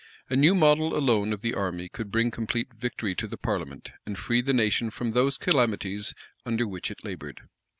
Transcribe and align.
A 0.31 0.35
new 0.35 0.55
model 0.55 0.97
alone 0.97 1.31
of 1.31 1.41
the 1.41 1.53
army 1.53 1.87
could 1.87 2.09
bring 2.09 2.31
complete 2.31 2.73
victory 2.73 3.13
to 3.13 3.27
the 3.27 3.37
parliament, 3.37 3.91
and 4.03 4.17
free 4.17 4.41
the 4.41 4.51
nation 4.51 4.89
from 4.89 5.11
those 5.11 5.37
calamities 5.37 6.15
under 6.43 6.65
which 6.67 6.89
it 6.89 7.05
labored. 7.05 7.41